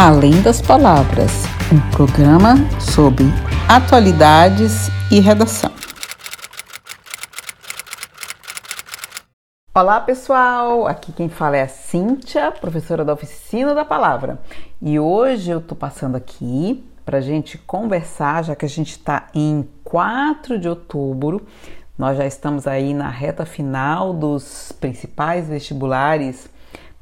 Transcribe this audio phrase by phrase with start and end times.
[0.00, 1.42] Além das Palavras,
[1.72, 3.24] um programa sobre
[3.68, 5.72] atualidades e redação.
[9.74, 14.38] Olá pessoal, aqui quem fala é a Cíntia, professora da Oficina da Palavra.
[14.80, 19.68] E hoje eu tô passando aqui para gente conversar, já que a gente está em
[19.82, 21.44] 4 de outubro,
[21.98, 26.48] nós já estamos aí na reta final dos principais vestibulares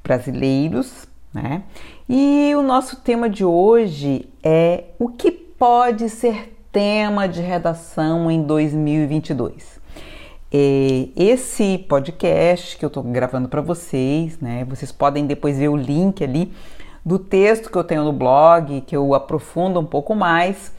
[0.02, 1.62] brasileiros, né?
[2.08, 8.44] E o nosso tema de hoje é o que pode ser tema de redação em
[8.44, 9.80] 2022.
[10.52, 14.64] Esse podcast que eu estou gravando para vocês, né?
[14.66, 16.52] Vocês podem depois ver o link ali
[17.04, 20.72] do texto que eu tenho no blog, que eu aprofundo um pouco mais.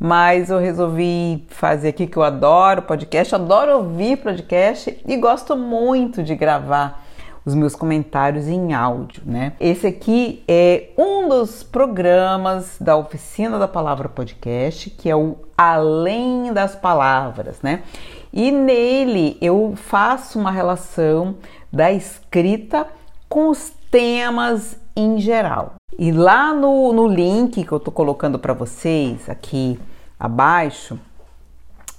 [0.00, 6.24] Mas eu resolvi fazer aqui que eu adoro podcast, adoro ouvir podcast e gosto muito
[6.24, 7.05] de gravar
[7.46, 9.52] os meus comentários em áudio, né?
[9.60, 16.52] Esse aqui é um dos programas da Oficina da Palavra Podcast, que é o Além
[16.52, 17.84] das Palavras, né?
[18.32, 21.36] E nele eu faço uma relação
[21.72, 22.88] da escrita
[23.28, 25.74] com os temas em geral.
[25.96, 29.78] E lá no, no link que eu tô colocando para vocês aqui
[30.18, 30.98] abaixo,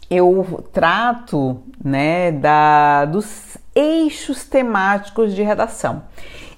[0.10, 6.04] eu trato né, da, dos eixos temáticos de redação.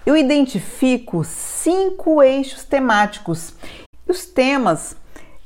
[0.05, 3.53] Eu identifico cinco eixos temáticos.
[4.07, 4.95] Os temas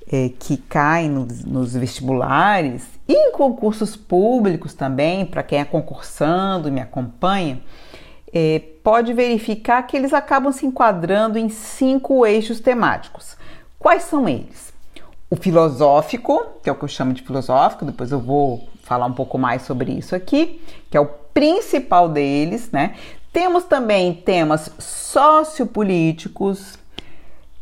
[0.08, 6.68] é, que caem nos, nos vestibulares e em concursos públicos também, para quem é concursando
[6.68, 7.60] e me acompanha,
[8.32, 13.36] é, pode verificar que eles acabam se enquadrando em cinco eixos temáticos.
[13.80, 14.74] Quais são eles?
[15.34, 19.14] o filosófico, que é o que eu chamo de filosófico, depois eu vou falar um
[19.14, 22.96] pouco mais sobre isso aqui, que é o principal deles, né?
[23.32, 26.78] Temos também temas sociopolíticos,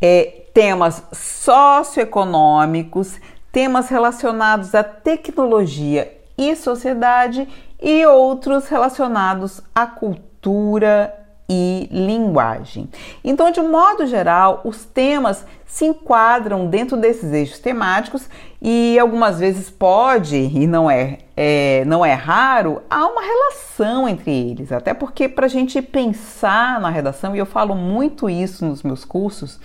[0.01, 3.17] é, temas socioeconômicos,
[3.51, 7.47] temas relacionados à tecnologia e sociedade
[7.81, 11.20] e outros relacionados à cultura
[11.53, 12.87] e linguagem.
[13.21, 18.29] Então, de um modo geral, os temas se enquadram dentro desses eixos temáticos
[18.61, 24.31] e algumas vezes pode, e não é, é não é raro, há uma relação entre
[24.31, 24.71] eles.
[24.71, 29.03] Até porque, para a gente pensar na redação, e eu falo muito isso nos meus
[29.03, 29.59] cursos,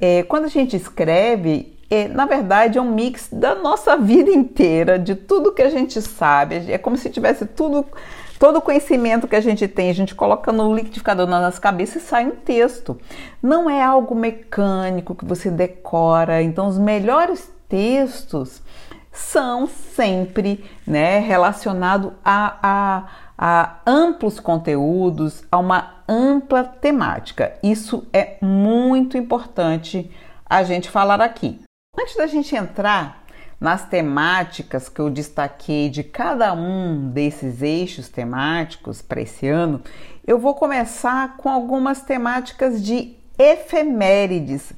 [0.00, 4.98] é, quando a gente escreve, é, na verdade é um mix da nossa vida inteira,
[4.98, 6.72] de tudo que a gente sabe.
[6.72, 7.84] É como se tivesse tudo
[8.40, 11.98] Todo o conhecimento que a gente tem, a gente coloca no liquidificador na nossa cabeça
[11.98, 12.98] e sai um texto.
[13.42, 16.40] Não é algo mecânico que você decora.
[16.40, 18.62] Então, os melhores textos
[19.12, 27.52] são sempre né, relacionados a, a, a amplos conteúdos, a uma ampla temática.
[27.62, 30.10] Isso é muito importante
[30.46, 31.60] a gente falar aqui.
[31.94, 33.19] Antes da gente entrar
[33.60, 39.82] nas temáticas que eu destaquei de cada um desses eixos temáticos para esse ano,
[40.26, 44.72] eu vou começar com algumas temáticas de efemérides.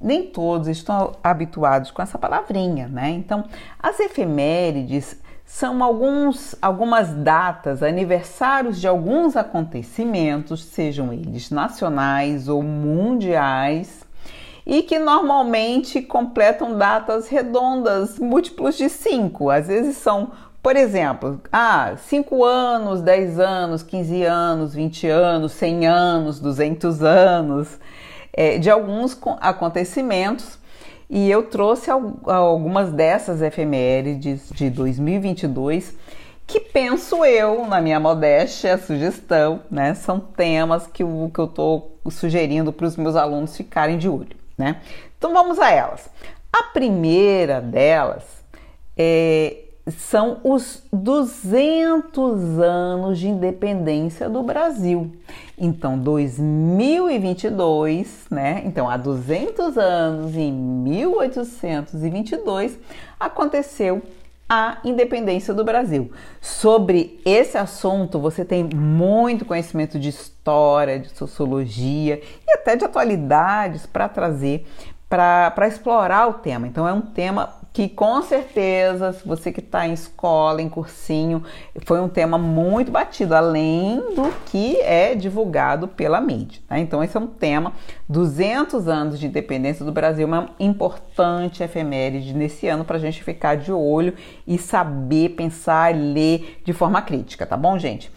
[0.00, 3.10] Nem todos estão habituados com essa palavrinha, né?
[3.10, 3.44] Então,
[3.78, 14.03] as efemérides são alguns, algumas datas, aniversários de alguns acontecimentos, sejam eles nacionais ou mundiais,
[14.66, 19.50] e que normalmente completam datas redondas, múltiplos de 5.
[19.50, 20.30] Às vezes são,
[20.62, 27.78] por exemplo, ah, 5 anos, 10 anos, 15 anos, 20 anos, 100 anos, 200 anos,
[28.32, 30.58] é, de alguns acontecimentos.
[31.10, 35.94] E eu trouxe algumas dessas efemérides de 2022
[36.46, 39.94] que penso eu, na minha modéstia, sugestão, né?
[39.94, 44.43] São temas que eu, que eu tô sugerindo para os meus alunos ficarem de olho
[44.56, 44.80] né?
[45.16, 46.08] Então vamos a elas.
[46.52, 48.22] A primeira delas
[48.96, 55.12] é, são os 200 anos de independência do Brasil.
[55.58, 58.62] Então, 2022, né?
[58.64, 62.78] Então, há 200 anos, em 1822,
[63.20, 64.00] aconteceu
[64.54, 66.12] a independência do Brasil.
[66.40, 73.84] Sobre esse assunto, você tem muito conhecimento de história, de sociologia e até de atualidades
[73.84, 74.64] para trazer
[75.08, 76.66] para explorar o tema.
[76.66, 81.42] Então, é um tema que com certeza, você que está em escola, em cursinho,
[81.84, 86.62] foi um tema muito batido, além do que é divulgado pela mídia.
[86.68, 86.78] Tá?
[86.78, 87.72] Então, esse é um tema,
[88.08, 93.56] 200 anos de independência do Brasil, uma importante efeméride nesse ano para a gente ficar
[93.56, 94.14] de olho
[94.46, 98.08] e saber pensar e ler de forma crítica, tá bom, gente?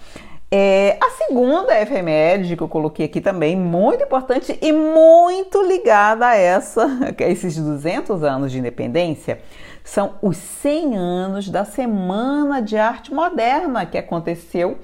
[0.49, 6.35] É, a segunda efeméride que eu coloquei aqui também, muito importante e muito ligada a
[6.35, 6.85] essa,
[7.19, 9.41] a esses 200 anos de independência,
[9.83, 14.77] são os 100 anos da Semana de Arte Moderna que aconteceu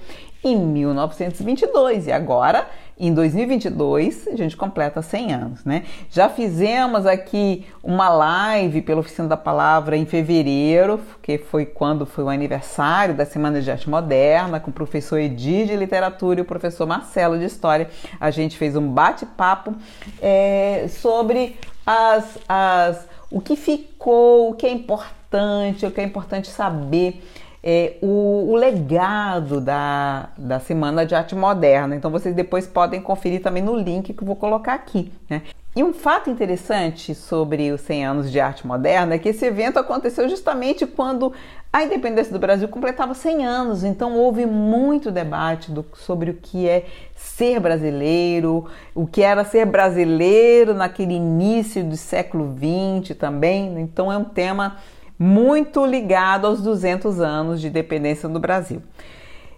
[0.44, 2.68] em 1922 e agora
[2.98, 5.84] em 2022 a gente completa 100 anos, né?
[6.10, 12.24] Já fizemos aqui uma live pela Oficina da Palavra em fevereiro, que foi quando foi
[12.24, 16.46] o aniversário da Semana de Arte Moderna, com o professor Edir de Literatura e o
[16.46, 17.90] professor Marcelo de História.
[18.20, 19.76] A gente fez um bate-papo
[20.22, 26.48] é, sobre as, as, o que ficou, o que é importante, o que é importante
[26.48, 27.22] saber
[27.64, 31.96] é, o, o, legado da, da Semana de Arte Moderna.
[31.96, 35.12] Então vocês depois podem conferir também no link que eu vou colocar aqui.
[35.30, 35.44] Né?
[35.76, 39.80] E um fato interessante sobre os 100 anos de arte moderna é que esse evento
[39.80, 41.34] aconteceu justamente quando
[41.72, 46.70] a independência do Brasil completava 100 anos, então houve muito debate do, sobre o que
[46.70, 53.80] é ser brasileiro, o que era ser brasileiro naquele início do século XX também.
[53.80, 54.78] Então é um tema
[55.18, 58.82] muito ligado aos 200 anos de independência do Brasil.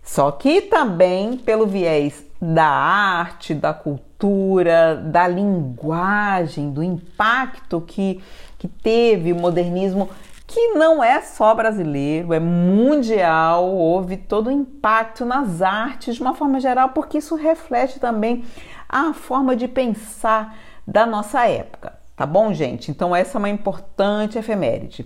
[0.03, 8.21] Só que também pelo viés da arte, da cultura, da linguagem, do impacto que,
[8.59, 10.09] que teve o modernismo,
[10.45, 16.35] que não é só brasileiro, é mundial, houve todo o impacto nas artes de uma
[16.35, 18.43] forma geral, porque isso reflete também
[18.87, 20.55] a forma de pensar
[20.87, 21.93] da nossa época.
[22.15, 22.91] Tá bom, gente?
[22.91, 25.05] Então, essa é uma importante efeméride.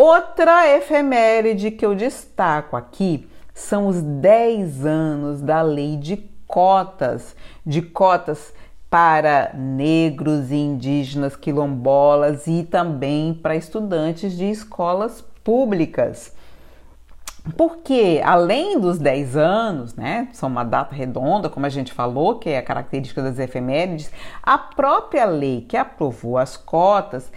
[0.00, 7.34] Outra efeméride que eu destaco aqui são os 10 anos da lei de cotas,
[7.66, 8.54] de cotas
[8.88, 16.32] para negros, indígenas, quilombolas e também para estudantes de escolas públicas.
[17.56, 22.50] Porque além dos 10 anos, né, são uma data redonda, como a gente falou, que
[22.50, 24.12] é a característica das efemérides,
[24.42, 27.32] a própria lei que aprovou as cotas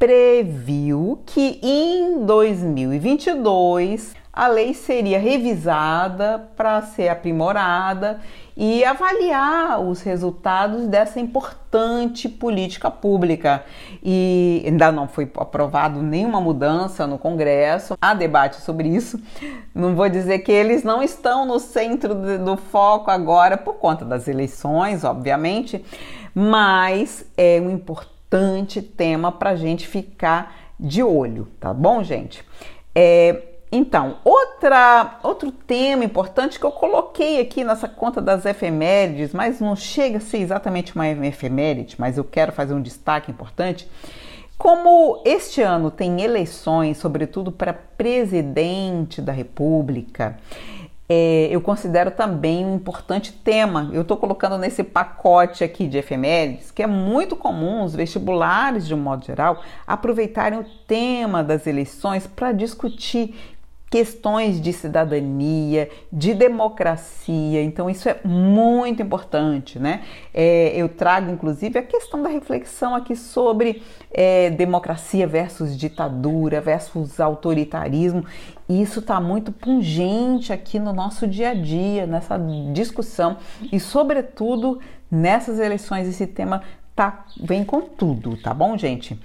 [0.00, 8.18] previu que em 2022 a lei seria revisada para ser aprimorada
[8.56, 13.62] e avaliar os resultados dessa importante política pública.
[14.02, 19.20] E ainda não foi aprovado nenhuma mudança no Congresso, há debate sobre isso.
[19.74, 24.28] Não vou dizer que eles não estão no centro do foco agora por conta das
[24.28, 25.84] eleições, obviamente,
[26.34, 28.19] mas é um importante
[28.96, 32.44] tema para gente ficar de olho, tá bom, gente?
[32.94, 33.42] É,
[33.72, 39.76] então, outra, outro tema importante que eu coloquei aqui nessa conta das efemérides, mas não
[39.76, 43.88] chega a ser exatamente uma efeméride, mas eu quero fazer um destaque importante.
[44.58, 50.36] Como este ano tem eleições, sobretudo para presidente da República,
[51.12, 53.90] é, eu considero também um importante tema.
[53.92, 58.94] Eu estou colocando nesse pacote aqui de efemérides, que é muito comum os vestibulares, de
[58.94, 63.34] um modo geral, aproveitarem o tema das eleições para discutir
[63.90, 67.60] questões de cidadania, de democracia.
[67.60, 70.02] Então, isso é muito importante, né?
[70.32, 73.82] É, eu trago, inclusive, a questão da reflexão aqui sobre
[74.12, 78.24] é, democracia versus ditadura, versus autoritarismo.
[78.68, 82.38] Isso está muito pungente aqui no nosso dia a dia, nessa
[82.72, 83.38] discussão
[83.72, 84.78] e, sobretudo,
[85.10, 86.06] nessas eleições.
[86.06, 86.62] Esse tema
[86.94, 89.18] tá, vem com tudo, tá bom, gente?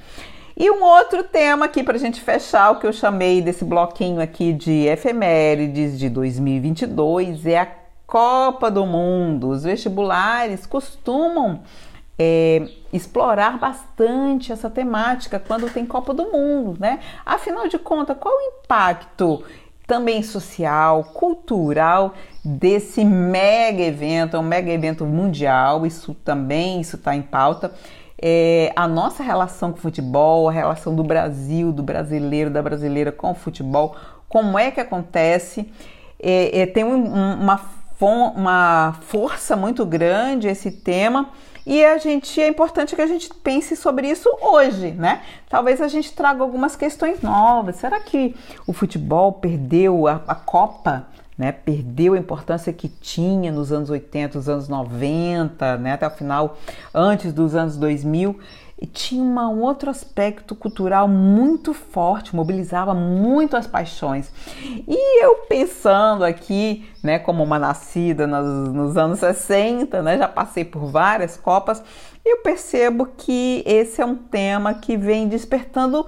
[0.57, 4.21] E um outro tema aqui para a gente fechar, o que eu chamei desse bloquinho
[4.21, 7.67] aqui de efemérides de 2022 é a
[8.07, 9.49] Copa do Mundo.
[9.49, 11.59] Os vestibulares costumam
[12.17, 17.01] é, explorar bastante essa temática quando tem Copa do Mundo, né?
[17.25, 19.43] Afinal de contas, qual o impacto
[19.85, 22.13] também social, cultural
[22.45, 24.37] desse mega evento?
[24.37, 27.73] É um mega evento mundial, isso também isso está em pauta
[28.21, 33.11] é, a nossa relação com o futebol, a relação do Brasil, do brasileiro, da brasileira
[33.11, 33.95] com o futebol,
[34.29, 35.71] como é que acontece.
[36.19, 37.61] É, é, tem um, uma,
[37.99, 41.29] uma força muito grande esse tema
[41.65, 45.23] e a gente é importante que a gente pense sobre isso hoje, né?
[45.49, 47.77] Talvez a gente traga algumas questões novas.
[47.77, 48.35] Será que
[48.67, 51.07] o futebol perdeu a, a Copa?
[51.37, 56.11] Né, perdeu a importância que tinha nos anos 80, nos anos 90, né, até o
[56.11, 56.57] final,
[56.93, 58.39] antes dos anos 2000,
[58.81, 64.31] e tinha uma, um outro aspecto cultural muito forte, mobilizava muito as paixões.
[64.87, 70.65] E eu pensando aqui, né, como uma nascida nos, nos anos 60, né, já passei
[70.65, 71.81] por várias Copas,
[72.25, 76.05] eu percebo que esse é um tema que vem despertando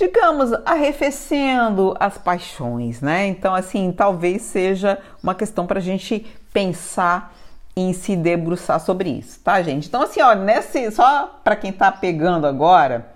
[0.00, 3.26] digamos, arrefecendo as paixões, né?
[3.26, 7.34] Então, assim, talvez seja uma questão para a gente pensar
[7.76, 9.88] em se debruçar sobre isso, tá, gente?
[9.88, 13.12] Então, assim, ó, nesse, só para quem tá pegando agora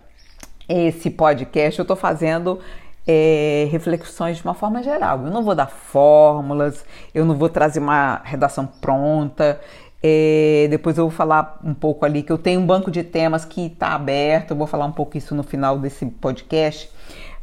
[0.68, 2.60] esse podcast, eu tô fazendo
[3.06, 5.24] é, reflexões de uma forma geral.
[5.24, 9.58] Eu não vou dar fórmulas, eu não vou trazer uma redação pronta.
[10.06, 13.46] É, depois eu vou falar um pouco ali que eu tenho um banco de temas
[13.46, 14.50] que está aberto.
[14.50, 16.90] Eu vou falar um pouco isso no final desse podcast.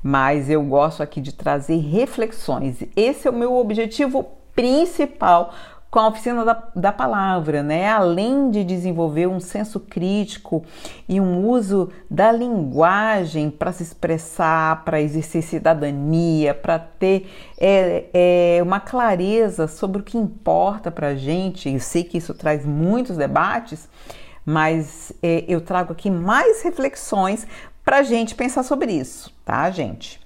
[0.03, 2.83] Mas eu gosto aqui de trazer reflexões.
[2.95, 5.55] Esse é o meu objetivo principal
[5.91, 7.89] com a oficina da, da palavra, né?
[7.89, 10.63] Além de desenvolver um senso crítico
[11.07, 17.29] e um uso da linguagem para se expressar, para exercer cidadania, para ter
[17.59, 21.69] é, é, uma clareza sobre o que importa para a gente.
[21.69, 23.89] Eu sei que isso traz muitos debates,
[24.45, 27.45] mas é, eu trago aqui mais reflexões
[27.83, 30.20] para a gente pensar sobre isso, tá, gente?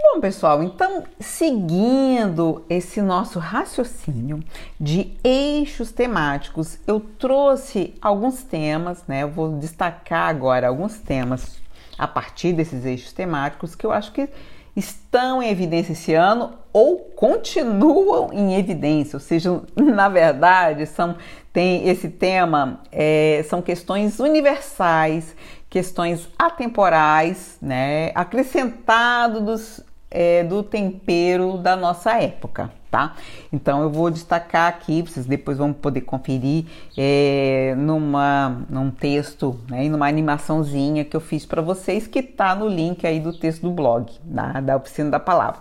[0.00, 4.38] Bom, pessoal, então seguindo esse nosso raciocínio
[4.78, 9.24] de eixos temáticos, eu trouxe alguns temas, né?
[9.24, 11.60] Eu vou destacar agora alguns temas
[11.98, 14.28] a partir desses eixos temáticos que eu acho que
[14.76, 21.16] estão em evidência esse ano ou continuam em evidência, ou seja, na verdade, são
[21.52, 25.34] tem esse tema é, são questões universais,
[25.68, 33.14] questões atemporais, né, acrescentado dos é, do tempero da nossa época, tá?
[33.52, 36.64] Então eu vou destacar aqui, vocês depois vão poder conferir
[36.96, 42.68] é, numa, num texto, né, numa animaçãozinha que eu fiz para vocês, que tá no
[42.68, 45.60] link aí do texto do blog, da, da Oficina da Palavra.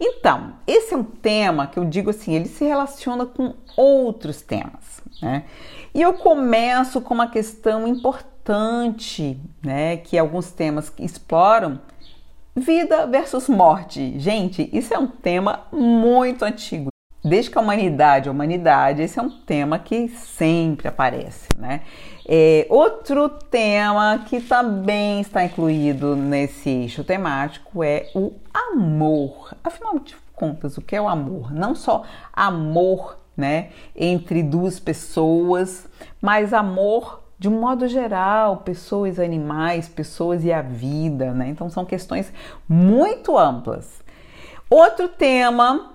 [0.00, 5.02] Então, esse é um tema que eu digo assim, ele se relaciona com outros temas,
[5.22, 5.44] né?
[5.94, 11.78] E eu começo com uma questão importante, né, que alguns temas exploram,
[12.56, 14.16] Vida versus morte.
[14.16, 16.88] Gente, isso é um tema muito antigo.
[17.24, 21.80] Desde que a humanidade é humanidade, esse é um tema que sempre aparece, né?
[22.28, 29.56] É, outro tema que também está incluído nesse eixo temático é o amor.
[29.64, 31.52] Afinal de contas, o que é o amor?
[31.52, 35.88] Não só amor, né, entre duas pessoas,
[36.20, 41.48] mas amor de um modo geral, pessoas, animais, pessoas e a vida, né?
[41.48, 42.32] Então são questões
[42.68, 44.02] muito amplas.
[44.70, 45.94] Outro tema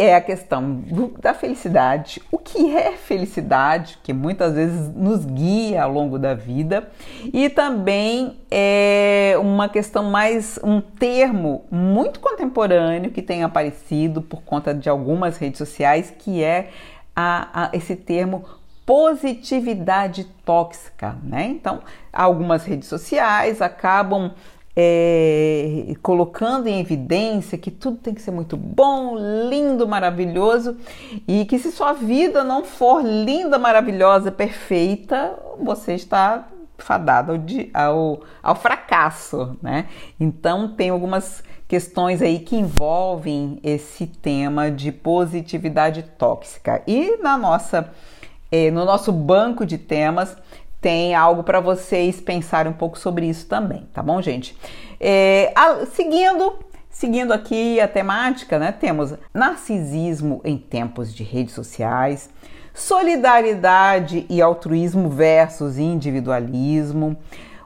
[0.00, 0.82] é a questão
[1.20, 2.22] da felicidade.
[2.32, 6.88] O que é felicidade, que muitas vezes nos guia ao longo da vida,
[7.32, 14.72] e também é uma questão mais um termo muito contemporâneo que tem aparecido por conta
[14.72, 16.70] de algumas redes sociais, que é
[17.14, 18.44] a, a, esse termo
[18.90, 21.44] positividade tóxica, né?
[21.44, 21.78] Então,
[22.12, 24.32] algumas redes sociais acabam
[24.74, 29.14] é, colocando em evidência que tudo tem que ser muito bom,
[29.48, 30.76] lindo, maravilhoso
[31.28, 37.40] e que se sua vida não for linda, maravilhosa, perfeita, você está fadado
[37.72, 39.86] ao, ao, ao fracasso, né?
[40.18, 46.82] Então, tem algumas questões aí que envolvem esse tema de positividade tóxica.
[46.88, 47.92] E na nossa
[48.72, 50.36] no nosso banco de temas
[50.80, 54.56] tem algo para vocês pensarem um pouco sobre isso também, tá bom, gente?
[54.98, 58.72] É, a, seguindo, seguindo aqui a temática, né?
[58.72, 62.30] Temos narcisismo em tempos de redes sociais,
[62.72, 67.16] solidariedade e altruísmo versus individualismo,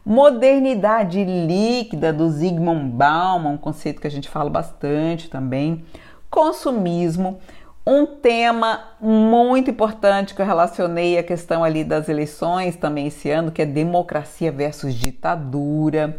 [0.05, 5.85] modernidade líquida do Zygmunt Bauman, um conceito que a gente fala bastante também,
[6.29, 7.39] consumismo,
[7.87, 13.53] um tema muito importante que eu relacionei a questão ali das eleições também esse ano,
[13.53, 16.17] que é democracia versus ditadura,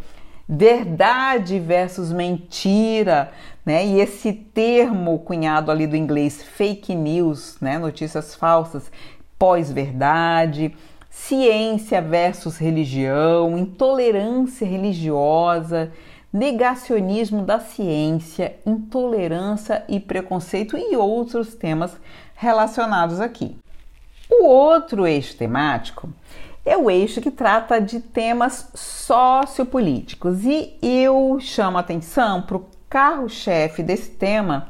[0.47, 3.31] verdade versus mentira,
[3.65, 3.83] né?
[3.83, 7.79] E esse termo cunhado ali do inglês fake news, né?
[7.79, 8.91] Notícias falsas,
[9.39, 10.75] pós-verdade,
[11.09, 15.91] ciência versus religião, intolerância religiosa,
[16.35, 21.95] negacionismo da ciência, intolerância e preconceito e outros temas
[22.35, 23.55] relacionados aqui.
[24.29, 26.09] O outro eixo temático
[26.65, 33.81] é o eixo que trata de temas sociopolíticos e eu chamo atenção para o carro-chefe
[33.81, 34.67] desse tema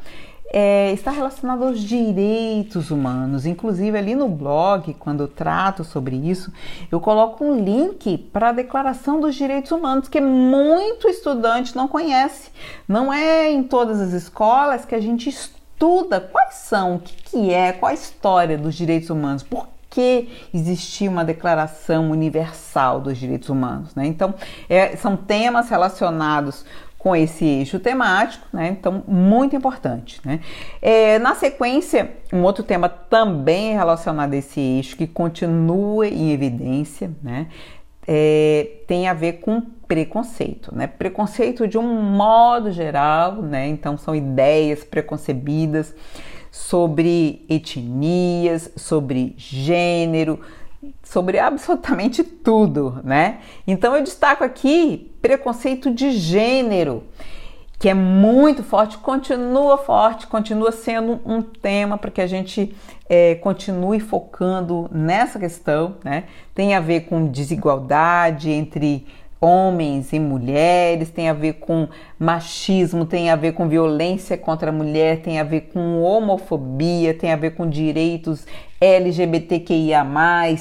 [0.57, 3.45] é, está relacionado aos direitos humanos.
[3.45, 6.49] Inclusive, ali no blog, quando eu trato sobre isso,
[6.89, 12.51] eu coloco um link para a Declaração dos Direitos Humanos, que muito estudante não conhece.
[12.87, 17.53] Não é em todas as escolas que a gente estuda quais são, o que, que
[17.53, 23.47] é, qual a história dos direitos humanos, por que existia uma declaração universal dos direitos
[23.47, 23.95] humanos.
[23.95, 24.05] Né?
[24.05, 24.35] Então,
[24.67, 26.65] é, são temas relacionados
[27.05, 28.69] com esse eixo temático, né?
[28.69, 30.39] Então, muito importante, né?
[30.81, 37.11] É, na sequência, um outro tema também relacionado a esse eixo que continua em evidência,
[37.21, 37.45] né?
[38.07, 40.87] É, tem a ver com preconceito, né?
[40.87, 43.67] Preconceito de um modo geral, né?
[43.67, 45.93] Então, são ideias preconcebidas
[46.49, 50.39] sobre etnias, sobre gênero,
[51.03, 53.39] sobre absolutamente tudo, né?
[53.65, 57.03] Então eu destaco aqui preconceito de gênero,
[57.77, 62.75] que é muito forte, continua forte, continua sendo um tema para que a gente
[63.07, 66.25] é, continue focando nessa questão, né?
[66.53, 69.05] Tem a ver com desigualdade entre
[69.45, 71.87] homens e mulheres, tem a ver com
[72.17, 77.31] machismo, tem a ver com violência contra a mulher, tem a ver com homofobia, tem
[77.31, 78.45] a ver com direitos
[78.79, 80.05] LGBTQIA,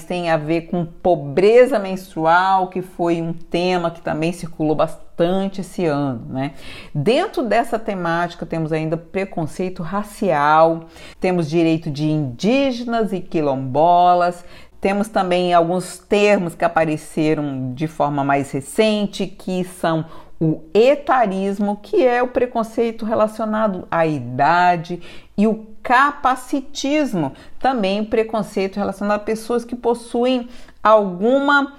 [0.06, 5.84] tem a ver com pobreza menstrual, que foi um tema que também circulou bastante esse
[5.84, 6.52] ano, né?
[6.94, 10.84] Dentro dessa temática temos ainda preconceito racial,
[11.20, 14.44] temos direito de indígenas e quilombolas,
[14.84, 20.04] temos também alguns termos que apareceram de forma mais recente, que são
[20.38, 25.00] o etarismo, que é o preconceito relacionado à idade,
[25.38, 30.50] e o capacitismo, também o preconceito relacionado a pessoas que possuem
[30.82, 31.72] alguma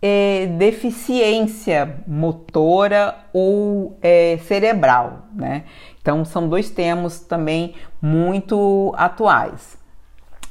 [0.00, 5.64] é, deficiência motora ou é, cerebral, né?
[6.00, 9.76] Então são dois termos também muito atuais.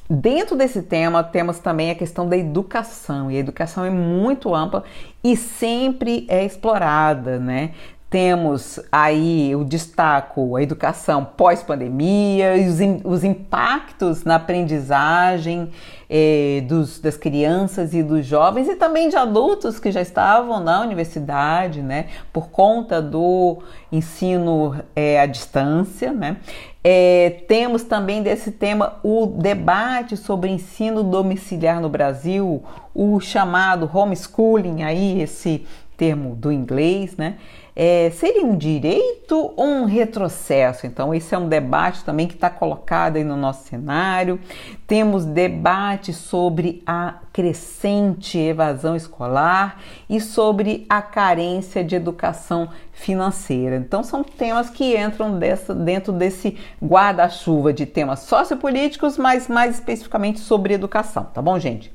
[0.07, 4.83] Dentro desse tema, temos também a questão da educação, e a educação é muito ampla
[5.23, 7.71] e sempre é explorada, né?
[8.07, 15.71] Temos aí o destaco a educação pós-pandemia, os, os impactos na aprendizagem
[16.07, 20.81] eh, dos, das crianças e dos jovens e também de adultos que já estavam na
[20.81, 23.57] universidade, né, por conta do
[23.91, 26.37] ensino eh, à distância, né.
[26.87, 32.63] É, temos também desse tema o debate sobre ensino domiciliar no Brasil,
[32.93, 35.65] o chamado homeschooling, aí esse
[35.97, 37.37] termo do inglês, né?
[37.75, 40.87] É, seria um direito ou um retrocesso?
[40.87, 44.39] Então, esse é um debate também que está colocado aí no nosso cenário.
[44.87, 53.75] Temos debate sobre a crescente evasão escolar e sobre a carência de educação financeira.
[53.75, 60.39] Então, são temas que entram dessa, dentro desse guarda-chuva de temas sociopolíticos, mas mais especificamente
[60.39, 61.91] sobre educação, tá bom, gente?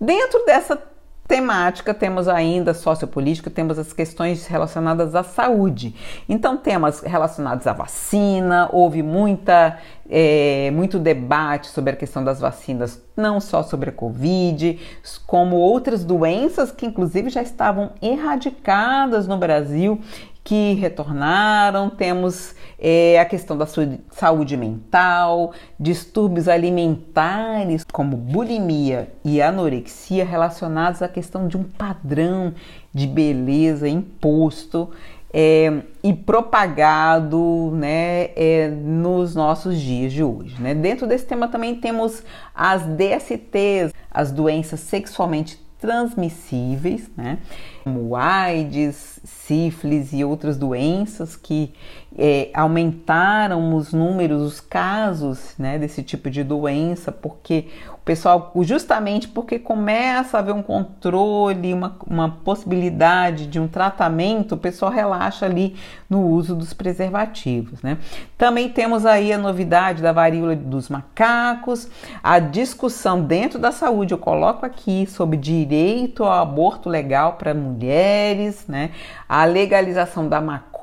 [0.00, 0.80] Dentro dessa
[1.28, 5.94] temática, temos ainda sociopolítica, temos as questões relacionadas à saúde.
[6.26, 13.02] Então, temas relacionados à vacina, houve muita, é, muito debate sobre a questão das vacinas,
[13.16, 14.78] não só sobre a Covid,
[15.26, 20.00] como outras doenças que, inclusive, já estavam erradicadas no Brasil
[20.48, 23.66] que retornaram, temos é, a questão da
[24.10, 32.54] saúde mental, distúrbios alimentares como bulimia e anorexia relacionados à questão de um padrão
[32.94, 34.90] de beleza imposto
[35.32, 40.60] é, e propagado né, é, nos nossos dias de hoje.
[40.60, 40.74] Né?
[40.74, 42.22] Dentro desse tema também temos
[42.54, 47.38] as DSTs, as doenças sexualmente transmissíveis, né?
[47.84, 51.72] como AIDS, sífilis e outras doenças que
[52.16, 57.66] é, aumentaram os números, os casos né, desse tipo de doença, porque
[58.08, 64.56] pessoal, justamente porque começa a haver um controle, uma, uma possibilidade de um tratamento, o
[64.56, 65.76] pessoal relaxa ali
[66.08, 67.82] no uso dos preservativos.
[67.82, 67.98] Né?
[68.38, 71.86] Também temos aí a novidade da varíola dos macacos,
[72.22, 78.64] a discussão dentro da saúde, eu coloco aqui sobre direito ao aborto legal para mulheres,
[78.66, 78.90] né?
[79.28, 80.77] a legalização da maconha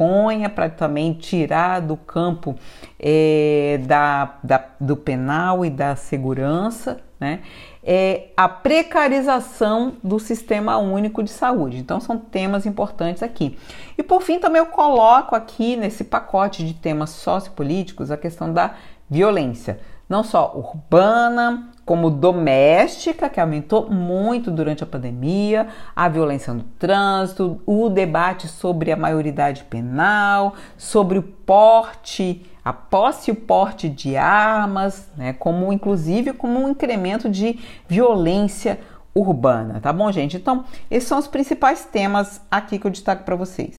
[0.54, 2.56] para também tirar do campo
[3.00, 7.42] é, da, da, do penal e da segurança, né?
[7.88, 11.78] É a precarização do sistema único de saúde.
[11.78, 13.58] Então, são temas importantes aqui.
[13.96, 18.74] E por fim, também eu coloco aqui nesse pacote de temas sociopolíticos a questão da
[19.10, 26.64] violência, não só urbana, como doméstica, que aumentou muito durante a pandemia, a violência no
[26.64, 33.88] trânsito, o debate sobre a maioridade penal, sobre o porte, a posse e o porte
[33.88, 38.80] de armas, né, como inclusive como um incremento de violência
[39.14, 40.36] urbana, tá bom, gente?
[40.36, 43.76] Então, esses são os principais temas aqui que eu destaco para vocês.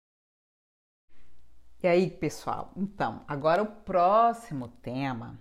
[1.83, 2.71] E aí, pessoal?
[2.75, 5.39] Então, agora o próximo tema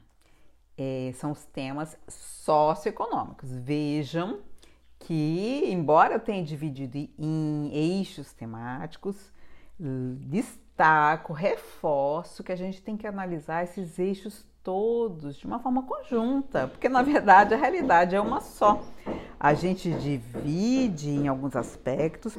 [0.77, 3.49] é, são os temas socioeconômicos.
[3.51, 4.39] Vejam
[4.99, 9.31] que, embora eu tenha dividido em eixos temáticos,
[10.19, 16.67] destaco, reforço que a gente tem que analisar esses eixos todos de uma forma conjunta,
[16.67, 18.81] porque na verdade a realidade é uma só.
[19.39, 22.35] A gente divide em alguns aspectos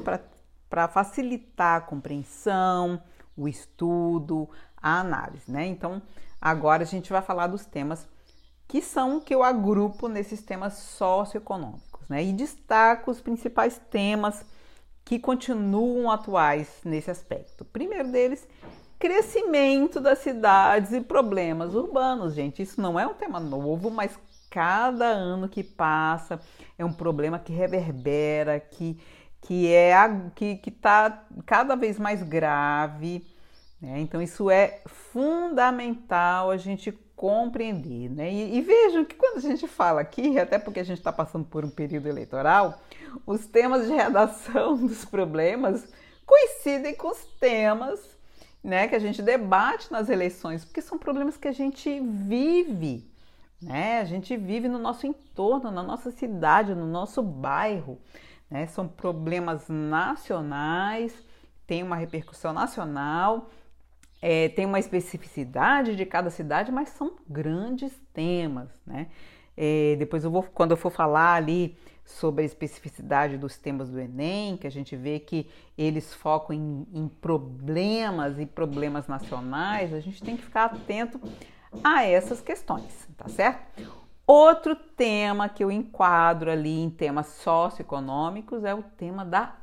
[0.69, 3.01] para facilitar a compreensão,
[3.37, 5.67] o estudo, a análise, né?
[5.67, 6.03] Então,
[6.41, 8.09] agora a gente vai falar dos temas
[8.69, 12.25] que são que eu agrupo nesses temas socioeconômicos, né?
[12.25, 14.45] E destaco os principais temas
[15.05, 17.63] que continuam atuais nesse aspecto.
[17.63, 18.47] O primeiro deles,
[18.99, 22.63] crescimento das cidades e problemas urbanos, gente.
[22.63, 24.19] Isso não é um tema novo, mas
[24.51, 26.41] cada ano que passa
[26.77, 28.99] é um problema que reverbera, que
[29.47, 29.95] que é
[30.35, 33.25] que está cada vez mais grave.
[33.81, 34.01] Né?
[34.01, 38.31] Então isso é fundamental a gente compreender, né?
[38.31, 41.47] E, e, vejam que quando a gente fala aqui, até porque a gente está passando
[41.47, 42.79] por um período eleitoral,
[43.27, 45.89] os temas de redação dos problemas
[46.27, 48.17] coincidem com os temas
[48.63, 53.09] né, que a gente debate nas eleições, porque são problemas que a gente vive,
[53.63, 54.01] né?
[54.01, 57.99] A gente vive no nosso entorno, na nossa cidade, no nosso bairro,
[58.51, 58.67] né?
[58.67, 61.15] São problemas nacionais,
[61.67, 63.49] tem uma repercussão nacional
[64.21, 69.09] é, tem uma especificidade de cada cidade, mas são grandes temas, né?
[69.57, 73.99] É, depois eu vou, quando eu for falar ali sobre a especificidade dos temas do
[73.99, 80.01] Enem, que a gente vê que eles focam em, em problemas e problemas nacionais, a
[80.01, 81.21] gente tem que ficar atento
[81.83, 83.91] a essas questões, tá certo?
[84.27, 89.57] Outro tema que eu enquadro ali em temas socioeconômicos é o tema da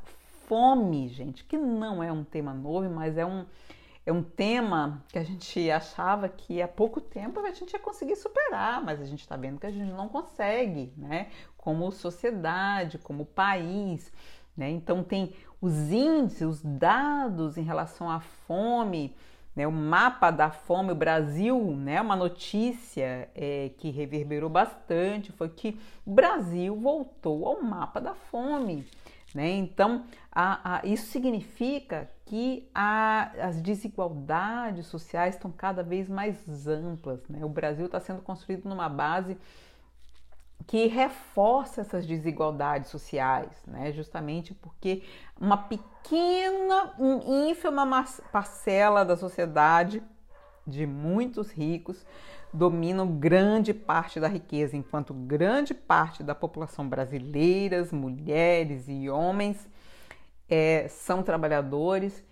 [0.48, 3.46] fome, gente, que não é um tema novo, mas é um,
[4.06, 8.16] é um tema que a gente achava que há pouco tempo a gente ia conseguir
[8.18, 11.28] superar, mas a gente está vendo que a gente não consegue, né?
[11.58, 14.12] Como sociedade, como país.
[14.56, 14.70] Né?
[14.70, 19.16] Então tem os índices, os dados em relação à fome,
[19.56, 19.66] né?
[19.66, 22.02] o mapa da fome, o Brasil, né?
[22.02, 28.86] uma notícia é, que reverberou bastante foi que o Brasil voltou ao mapa da fome.
[29.34, 29.50] Né?
[29.52, 37.28] Então, a, a, isso significa que a, as desigualdades sociais estão cada vez mais amplas.
[37.28, 37.44] Né?
[37.44, 39.38] O Brasil está sendo construído numa base
[40.68, 43.92] que reforça essas desigualdades sociais, né?
[43.92, 45.04] justamente porque
[45.40, 46.94] uma pequena,
[47.50, 47.86] ínfima
[48.32, 50.02] parcela da sociedade
[50.66, 52.06] de muitos ricos
[52.54, 59.68] dominam grande parte da riqueza, enquanto grande parte da população brasileira, mulheres e homens,
[60.48, 62.24] é, são trabalhadores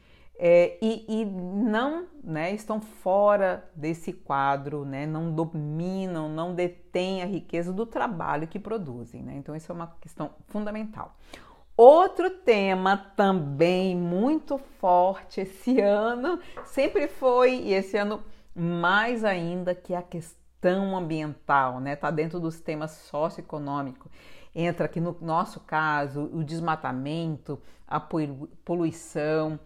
[0.44, 7.28] é, e, e, não né, estão fora desse quadro, né, não dominam, não detêm a
[7.28, 9.22] riqueza do trabalho que produzem.
[9.22, 9.36] Né?
[9.36, 11.16] Então, isso é uma questão fundamental.
[11.78, 18.24] Outro tema também muito forte esse ano, sempre foi, e esse ano
[18.56, 21.96] mais ainda que a questão ambiental, né?
[21.96, 24.12] Tá dentro dos temas socioeconômicos.
[24.54, 29.60] Entra aqui no nosso caso o desmatamento, a poluição,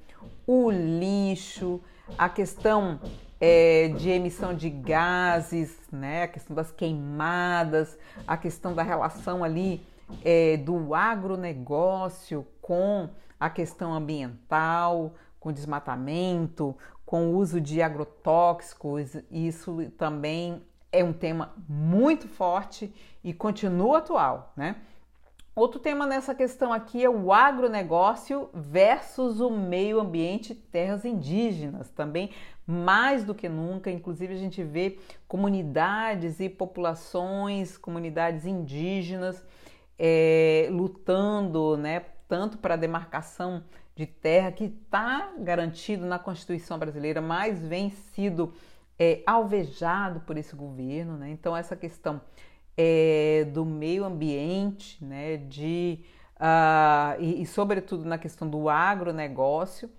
[0.45, 1.82] o lixo,
[2.17, 3.00] a questão
[3.41, 6.24] é, de emissão de gases, né?
[6.24, 9.86] A questão das queimadas, a questão da relação ali
[10.24, 15.13] é, do agronegócio com a questão ambiental,
[15.46, 20.60] com desmatamento, com o uso de agrotóxicos, isso também
[20.92, 22.92] é um tema muito forte
[23.24, 24.78] e continua atual, né?
[25.56, 32.32] Outro tema nessa questão aqui é o agronegócio versus o meio ambiente terras indígenas, também
[32.66, 39.46] mais do que nunca, inclusive a gente vê comunidades e populações, comunidades indígenas
[40.00, 43.64] é, lutando, né, tanto para a demarcação
[43.96, 48.54] de terra que está garantido na Constituição brasileira, mas vem sido
[49.00, 51.18] é, alvejado por esse governo.
[51.18, 51.30] Né?
[51.30, 52.20] Então, essa questão
[52.78, 56.00] é, do meio ambiente, né, de,
[56.36, 59.90] uh, e, e, sobretudo na questão do agronegócio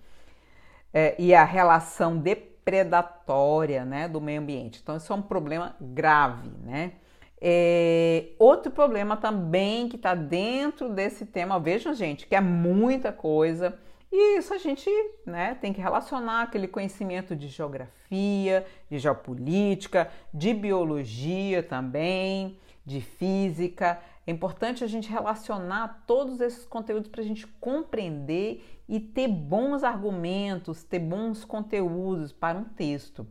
[0.92, 4.80] é, e a relação depredatória né, do meio ambiente.
[4.82, 6.50] Então, isso é um problema grave.
[6.62, 6.92] Né?
[7.40, 13.78] É, outro problema também que está dentro desse tema, vejam, gente, que é muita coisa,
[14.18, 14.90] e isso a gente
[15.26, 24.00] né, tem que relacionar aquele conhecimento de geografia, de geopolítica, de biologia também, de física.
[24.26, 29.84] É importante a gente relacionar todos esses conteúdos para a gente compreender e ter bons
[29.84, 33.26] argumentos, ter bons conteúdos para um texto.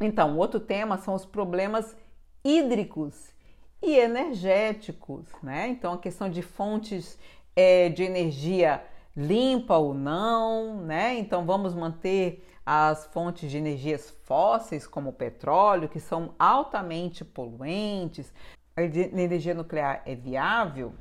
[0.00, 1.96] Então, outro tema são os problemas
[2.44, 3.32] hídricos
[3.80, 5.68] e energéticos, né?
[5.68, 7.16] Então, a questão de fontes
[7.54, 8.82] é, de energia
[9.18, 11.18] limpa ou não, né?
[11.18, 18.32] Então vamos manter as fontes de energias fósseis, como o petróleo, que são altamente poluentes.
[18.76, 20.94] A energia nuclear é viável?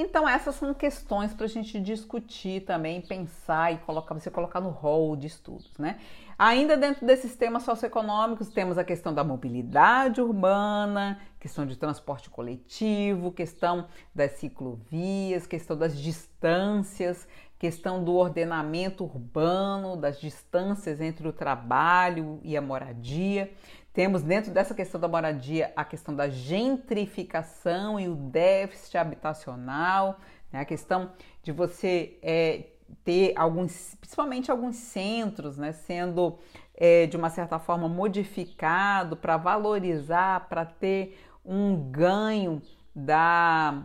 [0.00, 4.70] Então essas são questões para a gente discutir também, pensar e colocar, você colocar no
[4.70, 5.98] rol de estudos, né?
[6.38, 13.30] Ainda dentro desses temas socioeconômicos temos a questão da mobilidade urbana, questão de transporte coletivo,
[13.30, 22.40] questão das ciclovias, questão das distâncias, questão do ordenamento urbano, das distâncias entre o trabalho
[22.42, 23.52] e a moradia.
[23.92, 30.20] Temos dentro dessa questão da moradia a questão da gentrificação e o déficit habitacional,
[30.52, 30.60] né?
[30.60, 31.10] a questão
[31.42, 32.66] de você é,
[33.04, 36.38] ter alguns, principalmente alguns centros, né, sendo
[36.74, 42.62] é, de uma certa forma modificado para valorizar, para ter um ganho
[42.94, 43.82] da,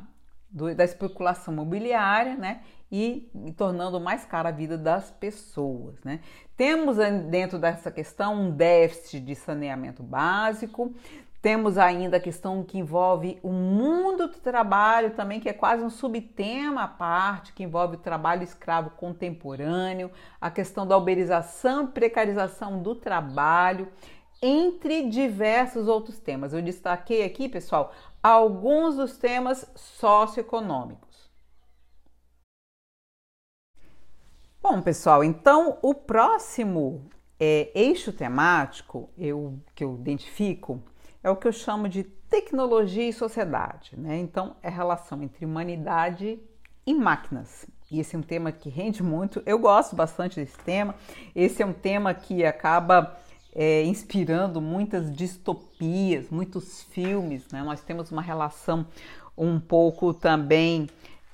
[0.49, 2.61] do, da especulação imobiliária, né?
[2.91, 5.95] e, e tornando mais cara a vida das pessoas.
[6.03, 6.21] Né?
[6.57, 6.97] Temos
[7.29, 10.93] dentro dessa questão um déficit de saneamento básico,
[11.45, 15.91] temos ainda a questão que envolve o mundo do trabalho também, que é quase um
[15.91, 20.09] subtema à parte, que envolve o trabalho escravo contemporâneo,
[20.41, 23.87] a questão da uberização e precarização do trabalho,
[24.41, 26.51] entre diversos outros temas.
[26.51, 31.14] Eu destaquei aqui, pessoal, alguns dos temas socioeconômicos.
[34.67, 37.07] Bom, pessoal, então o próximo
[37.39, 40.81] é, eixo temático eu, que eu identifico
[41.21, 43.91] é o que eu chamo de tecnologia e sociedade.
[43.95, 44.17] Né?
[44.17, 46.39] Então, é a relação entre humanidade
[46.83, 47.67] e máquinas.
[47.91, 49.39] E esse é um tema que rende muito.
[49.45, 50.95] Eu gosto bastante desse tema.
[51.35, 53.19] Esse é um tema que acaba
[53.53, 57.47] é, inspirando muitas distopias, muitos filmes.
[57.51, 57.61] Né?
[57.61, 58.87] Nós temos uma relação
[59.37, 60.87] um pouco também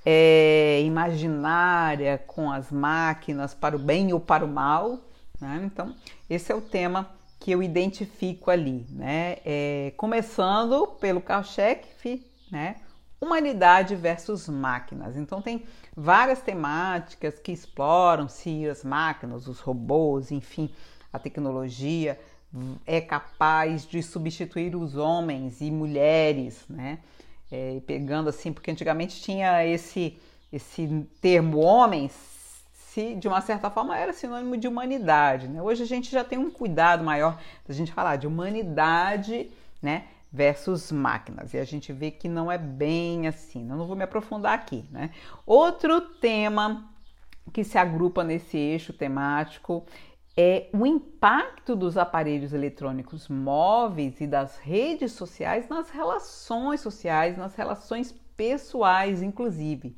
[0.05, 4.99] é, imaginária com as máquinas para o bem ou para o mal.
[5.39, 5.61] Né?
[5.65, 5.95] Então,
[6.29, 7.09] esse é o tema
[7.39, 9.37] que eu identifico ali, né?
[9.43, 12.75] É, começando pelo carro-chefe, né?
[13.19, 15.17] Humanidade versus máquinas.
[15.17, 20.69] Então tem várias temáticas que exploram se as máquinas, os robôs, enfim,
[21.11, 22.19] a tecnologia
[22.85, 26.99] é capaz de substituir os homens e mulheres, né?
[27.51, 30.17] É, pegando assim, porque antigamente tinha esse,
[30.51, 32.11] esse termo homens,
[32.73, 35.47] se de uma certa forma era sinônimo de humanidade.
[35.47, 35.61] Né?
[35.61, 40.91] Hoje a gente já tem um cuidado maior da gente falar de humanidade né, versus
[40.91, 41.53] máquinas.
[41.53, 43.69] E a gente vê que não é bem assim.
[43.69, 44.85] Eu não vou me aprofundar aqui.
[44.91, 45.11] Né?
[45.45, 46.89] Outro tema
[47.51, 49.85] que se agrupa nesse eixo temático
[50.35, 57.55] é o impacto dos aparelhos eletrônicos móveis e das redes sociais nas relações sociais, nas
[57.55, 59.95] relações pessoais, inclusive.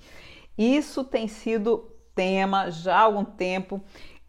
[0.57, 3.81] Isso tem sido tema já há algum tempo,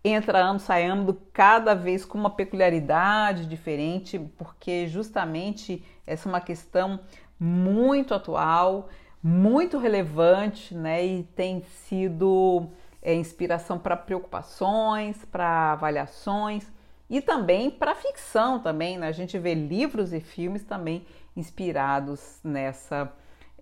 [0.05, 7.01] entrando, saindo cada vez com uma peculiaridade diferente, porque justamente essa é uma questão
[7.40, 8.88] muito atual,
[9.23, 11.05] muito relevante, né?
[11.05, 12.69] E tem sido
[13.05, 16.67] é, inspiração para preocupações, para avaliações
[17.09, 18.97] e também para ficção também.
[18.99, 19.07] Né?
[19.07, 23.12] A gente vê livros e filmes também inspirados nessa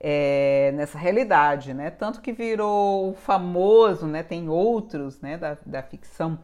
[0.04, 1.88] é, nessa realidade, né?
[1.88, 4.24] Tanto que virou famoso, né?
[4.24, 5.38] Tem outros, né?
[5.38, 6.40] Da, da ficção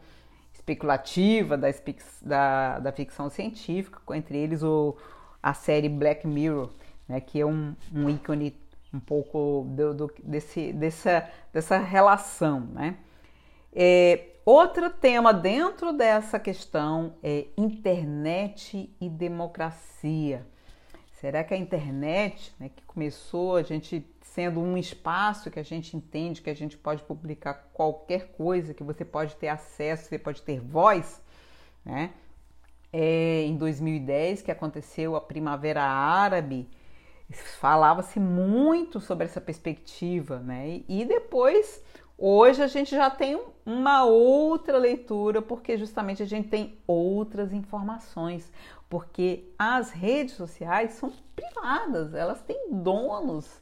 [0.53, 1.67] especulativa, da,
[2.21, 4.95] da, da ficção científica, entre eles o,
[5.43, 6.69] a série Black Mirror,
[7.05, 7.19] né?
[7.19, 8.55] Que é um, um ícone
[8.93, 12.97] um pouco do, do, desse, dessa, dessa relação, né?
[13.71, 20.45] É, outro tema dentro dessa questão é internet e democracia.
[21.11, 25.97] Será que a internet, né, que começou a gente sendo um espaço que a gente
[25.97, 30.41] entende que a gente pode publicar qualquer coisa, que você pode ter acesso, você pode
[30.41, 31.21] ter voz,
[31.83, 32.11] né?
[32.91, 36.67] É, em 2010 que aconteceu a Primavera Árabe,
[37.31, 40.81] falava-se muito sobre essa perspectiva, né?
[40.87, 41.83] E depois,
[42.17, 48.51] hoje a gente já tem uma outra leitura, porque justamente a gente tem outras informações,
[48.89, 53.61] porque as redes sociais são privadas, elas têm donos,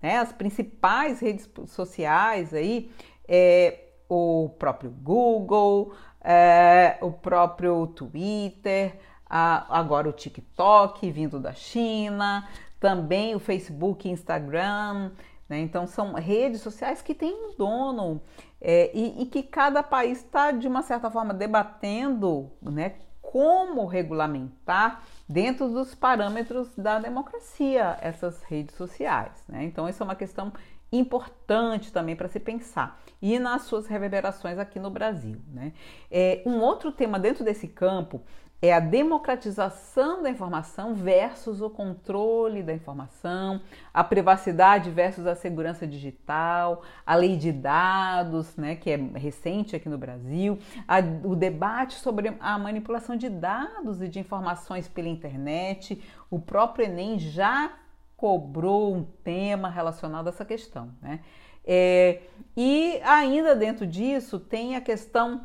[0.00, 0.18] né?
[0.18, 2.90] As principais redes sociais aí
[3.26, 12.48] é o próprio Google, é, o próprio Twitter, a, agora o TikTok vindo da China,
[12.80, 15.10] também o Facebook, Instagram,
[15.48, 15.58] né?
[15.60, 18.20] Então são redes sociais que têm um dono
[18.60, 22.96] é, e, e, que cada país está de uma certa forma debatendo, né?
[23.22, 29.64] Como regulamentar dentro dos parâmetros da democracia essas redes sociais, né?
[29.64, 30.52] Então essa é uma questão
[30.90, 35.36] importante também para se pensar e nas suas reverberações aqui no Brasil.
[35.48, 35.72] Né?
[36.10, 38.22] É, um outro tema dentro desse campo
[38.60, 43.60] é a democratização da informação versus o controle da informação,
[43.94, 49.88] a privacidade versus a segurança digital, a lei de dados, né, que é recente aqui
[49.88, 56.02] no Brasil, a, o debate sobre a manipulação de dados e de informações pela internet.
[56.28, 57.72] O próprio Enem já
[58.16, 60.90] cobrou um tema relacionado a essa questão.
[61.00, 61.20] Né?
[61.64, 62.22] É,
[62.56, 65.42] e ainda dentro disso tem a questão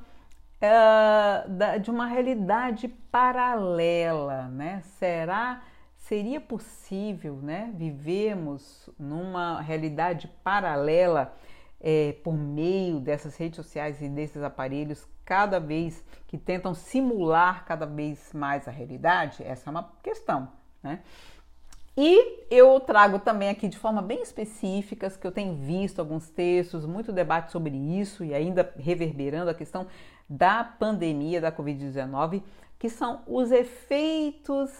[0.64, 4.82] uh, de uma realidade paralela, né?
[4.98, 5.62] Será
[6.04, 11.34] seria possível, né, vivermos numa realidade paralela
[11.80, 17.86] é, por meio dessas redes sociais e desses aparelhos, cada vez que tentam simular cada
[17.86, 19.44] vez mais a realidade?
[19.44, 20.50] Essa é uma questão,
[20.82, 21.00] né?
[21.96, 26.88] E eu trago também aqui de forma bem específica, que eu tenho visto alguns textos,
[26.88, 29.86] muito debate sobre isso e ainda reverberando a questão
[30.30, 32.42] da pandemia da Covid-19,
[32.80, 34.72] que são os efeitos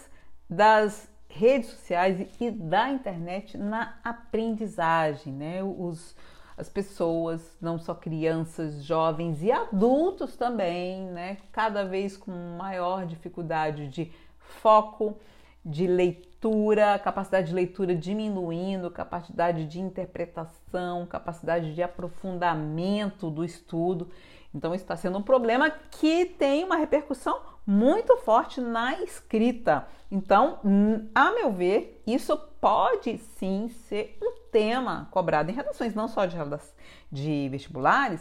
[0.48, 5.62] das redes sociais e da internet na aprendizagem, né?
[5.62, 6.14] Os,
[6.56, 11.38] as pessoas, não só crianças, jovens e adultos também, né?
[11.50, 15.16] Cada vez com maior dificuldade de foco,
[15.64, 24.08] de leitura, capacidade de leitura diminuindo, capacidade de interpretação, capacidade de aprofundamento do estudo.
[24.54, 29.86] Então, está sendo um problema que tem uma repercussão muito forte na escrita.
[30.10, 30.60] Então,
[31.14, 36.36] a meu ver, isso pode sim ser um tema cobrado em redações, não só de,
[37.10, 38.20] de vestibulares,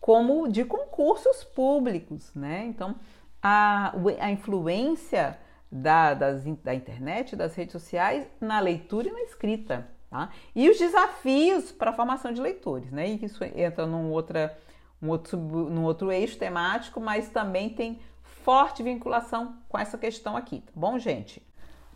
[0.00, 2.64] como de concursos públicos, né?
[2.66, 2.94] Então,
[3.42, 5.38] a, a influência
[5.70, 10.30] da, das, da internet, das redes sociais na leitura e na escrita, tá?
[10.54, 13.08] E os desafios para a formação de leitores, né?
[13.08, 14.56] E isso entra num outra
[15.02, 17.98] um outro, num outro eixo temático, mas também tem
[18.44, 21.42] forte vinculação com essa questão aqui, tá bom, gente?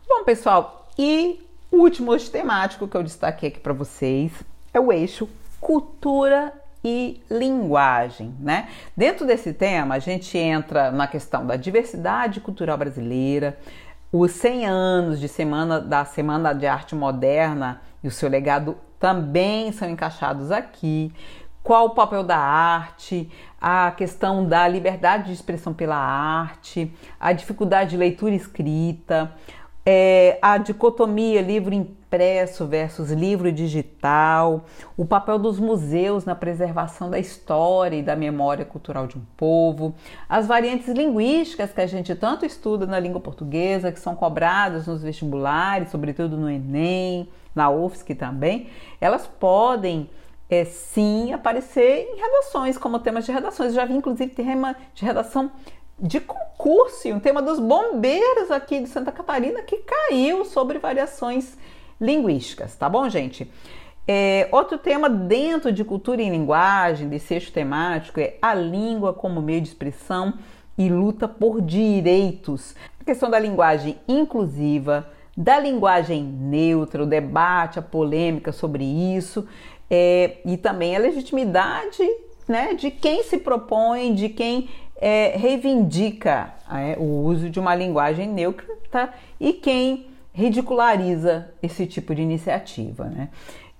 [0.07, 4.31] Bom, pessoal, e o último eixo temático que eu destaquei aqui para vocês
[4.73, 8.67] é o eixo cultura e linguagem, né?
[8.97, 13.57] Dentro desse tema, a gente entra na questão da diversidade cultural brasileira,
[14.11, 19.71] os 100 anos de semana da Semana de Arte Moderna e o seu legado também
[19.71, 21.13] são encaixados aqui
[21.63, 27.91] qual o papel da arte, a questão da liberdade de expressão pela arte, a dificuldade
[27.91, 29.31] de leitura escrita,
[29.85, 37.17] é, a dicotomia livro impresso versus livro digital, o papel dos museus na preservação da
[37.17, 39.95] história e da memória cultural de um povo,
[40.27, 45.01] as variantes linguísticas que a gente tanto estuda na língua portuguesa, que são cobradas nos
[45.01, 48.67] vestibulares, sobretudo no Enem, na UFSC também,
[48.99, 50.09] elas podem
[50.51, 53.69] é, sim aparecer em redações, como temas de redações.
[53.69, 55.49] Eu já vi, inclusive, tema de redação
[55.97, 61.57] de concurso, um tema dos bombeiros aqui de Santa Catarina que caiu sobre variações
[61.99, 63.49] linguísticas, tá bom, gente?
[64.07, 69.41] É, outro tema dentro de cultura e linguagem, desse eixo temático, é a língua como
[69.41, 70.33] meio de expressão
[70.77, 72.75] e luta por direitos.
[72.99, 79.47] A questão da linguagem inclusiva, da linguagem neutra, o debate, a polêmica sobre isso,
[79.93, 82.01] é, e também a legitimidade
[82.47, 88.29] né, de quem se propõe, de quem é, reivindica é, o uso de uma linguagem
[88.29, 93.05] neutra e quem ridiculariza esse tipo de iniciativa.
[93.05, 93.27] Né?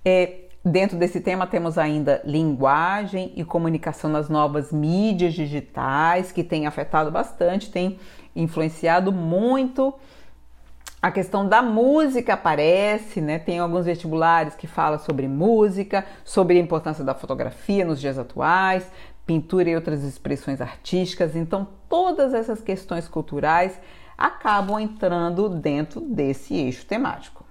[0.04, 6.66] É, dentro desse tema temos ainda linguagem e comunicação nas novas mídias digitais, que tem
[6.66, 7.98] afetado bastante, tem
[8.36, 9.94] influenciado muito
[11.02, 13.36] a questão da música aparece, né?
[13.36, 18.88] Tem alguns vestibulares que falam sobre música, sobre a importância da fotografia nos dias atuais,
[19.26, 21.34] pintura e outras expressões artísticas.
[21.34, 23.80] Então, todas essas questões culturais
[24.16, 27.44] acabam entrando dentro desse eixo temático.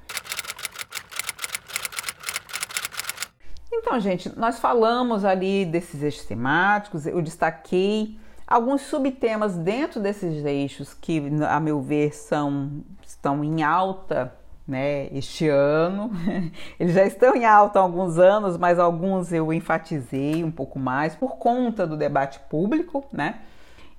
[3.70, 10.94] Então, gente, nós falamos ali desses eixos temáticos, eu destaquei alguns subtemas dentro desses eixos
[10.94, 12.82] que, a meu ver, são
[13.22, 14.34] estão em alta
[14.68, 16.10] né, este ano.
[16.80, 21.16] Eles já estão em alta há alguns anos, mas alguns eu enfatizei um pouco mais
[21.16, 23.42] por conta do debate público, né?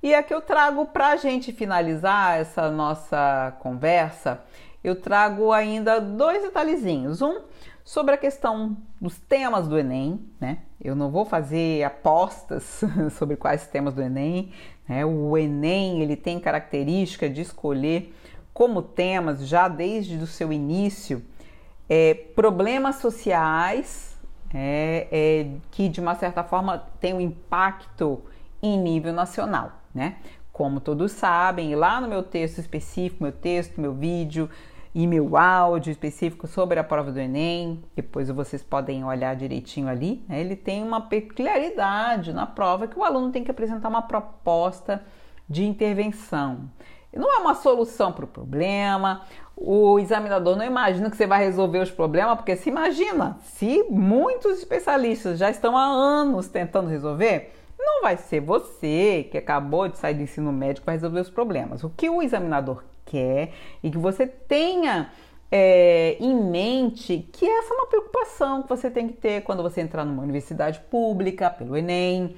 [0.02, 4.40] E aqui eu trago para a gente finalizar essa nossa conversa,
[4.82, 7.22] eu trago ainda dois detalhezinhos.
[7.22, 7.42] Um
[7.84, 10.58] sobre a questão dos temas do Enem, né?
[10.80, 12.80] Eu não vou fazer apostas
[13.16, 14.50] sobre quais temas do Enem.
[14.88, 15.04] Né?
[15.04, 18.12] O Enem ele tem característica de escolher
[18.52, 21.22] como temas, já desde o seu início,
[21.88, 24.12] é, problemas sociais
[24.54, 28.20] é, é, que de uma certa forma tem um impacto
[28.62, 30.16] em nível nacional, né?
[30.52, 34.50] Como todos sabem, lá no meu texto específico, meu texto, meu vídeo
[34.94, 40.22] e meu áudio específico sobre a prova do Enem, depois vocês podem olhar direitinho ali,
[40.28, 40.38] né?
[40.40, 45.02] ele tem uma peculiaridade na prova que o aluno tem que apresentar uma proposta
[45.48, 46.68] de intervenção.
[47.14, 49.22] Não é uma solução para o problema,
[49.56, 54.58] o examinador não imagina que você vai resolver os problemas, porque se imagina, se muitos
[54.58, 60.14] especialistas já estão há anos tentando resolver, não vai ser você que acabou de sair
[60.14, 61.84] do ensino que vai resolver os problemas.
[61.84, 63.52] O que o examinador quer
[63.82, 65.10] e que você tenha
[65.50, 69.82] é, em mente que essa é uma preocupação que você tem que ter quando você
[69.82, 72.34] entrar numa universidade pública, pelo Enem,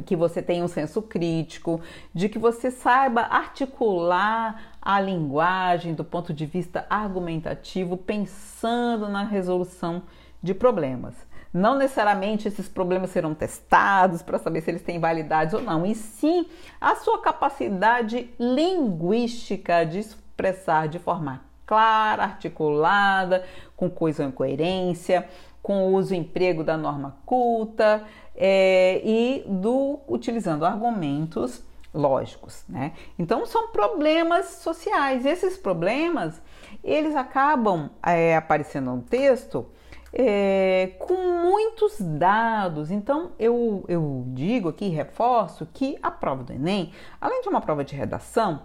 [0.00, 1.80] que você tenha um senso crítico,
[2.14, 10.02] de que você saiba articular a linguagem do ponto de vista argumentativo, pensando na resolução
[10.42, 11.14] de problemas.
[11.52, 15.94] Não necessariamente esses problemas serão testados para saber se eles têm validade ou não, e
[15.94, 16.46] sim
[16.80, 23.44] a sua capacidade linguística de expressar de forma clara, articulada,
[23.76, 25.28] com coisa e coerência,
[25.62, 28.04] com o uso e emprego da norma culta
[28.34, 31.62] é, e do utilizando argumentos
[31.92, 32.92] lógicos, né?
[33.18, 35.26] Então são problemas sociais.
[35.26, 36.40] Esses problemas
[36.82, 39.66] eles acabam é, aparecendo no texto
[40.12, 42.90] é, com muitos dados.
[42.90, 47.82] Então, eu, eu digo aqui, reforço que a prova do Enem, além de uma prova
[47.84, 48.62] de redação,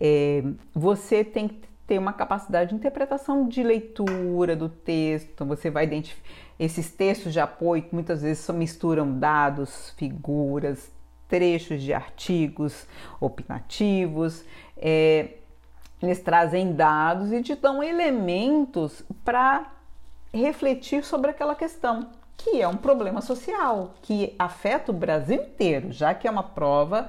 [0.00, 0.42] é,
[0.74, 5.30] você tem que ter uma capacidade de interpretação de leitura do texto.
[5.34, 6.26] Então, você vai identificar
[6.58, 10.90] esses textos de apoio que muitas vezes misturam dados, figuras,
[11.28, 12.86] trechos de artigos
[13.20, 14.44] opinativos.
[14.76, 15.34] É,
[16.02, 19.72] eles trazem dados e te dão elementos para
[20.32, 26.14] refletir sobre aquela questão, que é um problema social que afeta o Brasil inteiro, já
[26.14, 27.08] que é uma prova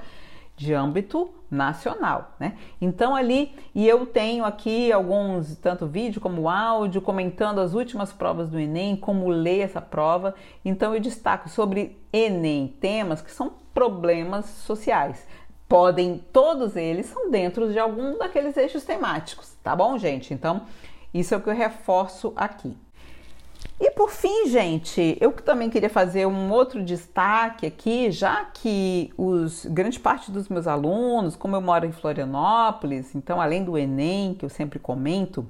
[0.60, 2.54] de âmbito nacional, né?
[2.78, 8.50] Então ali, e eu tenho aqui alguns, tanto vídeo como áudio, comentando as últimas provas
[8.50, 10.34] do Enem, como ler essa prova.
[10.62, 15.26] Então eu destaco sobre Enem temas que são problemas sociais.
[15.66, 20.34] Podem, todos eles são dentro de algum daqueles eixos temáticos, tá bom, gente?
[20.34, 20.66] Então,
[21.14, 22.76] isso é o que eu reforço aqui.
[24.00, 30.00] Por fim, gente, eu também queria fazer um outro destaque aqui, já que os grande
[30.00, 34.48] parte dos meus alunos, como eu moro em Florianópolis, então além do Enem, que eu
[34.48, 35.46] sempre comento,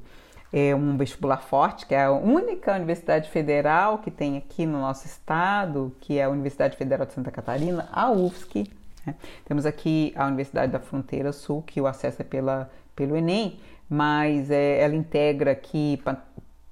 [0.53, 5.07] é um vestibular forte, que é a única universidade federal que tem aqui no nosso
[5.07, 8.67] estado, que é a Universidade Federal de Santa Catarina, a UFSC.
[9.07, 9.15] Né?
[9.45, 14.51] Temos aqui a Universidade da Fronteira Sul, que o acesso é pela, pelo Enem, mas
[14.51, 16.01] é, ela integra aqui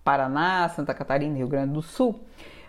[0.09, 2.19] Paraná, Santa Catarina e Rio Grande do Sul.